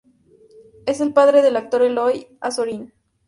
Es 0.87 0.99
el 0.99 1.13
padre 1.13 1.43
del 1.43 1.55
actor 1.57 1.83
Eloy 1.83 2.35
Azorín. 2.41 2.91